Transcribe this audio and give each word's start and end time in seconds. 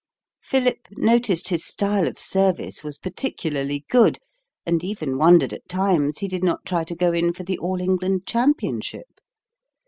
Philip 0.41 0.79
noticed 0.97 1.49
his 1.49 1.63
style 1.63 2.07
of 2.07 2.17
service 2.17 2.83
was 2.83 2.97
particularly 2.97 3.85
good, 3.87 4.17
and 4.65 4.83
even 4.83 5.19
wondered 5.19 5.53
at 5.53 5.69
times 5.69 6.17
he 6.17 6.27
did 6.27 6.43
not 6.43 6.65
try 6.65 6.83
to 6.85 6.95
go 6.95 7.13
in 7.13 7.33
for 7.33 7.43
the 7.43 7.59
All 7.59 7.79
England 7.79 8.25
Championship. 8.25 9.19